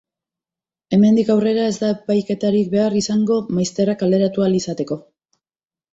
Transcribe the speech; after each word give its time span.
Hemendik 0.97 1.27
aurrera, 1.33 1.67
ez 1.73 1.75
da 1.83 1.91
epaiketarik 1.95 2.73
behar 2.73 2.97
izango 3.03 3.39
maizterrak 3.59 4.01
kaleratu 4.05 4.47
ahal 4.47 4.61
izateko. 4.65 4.99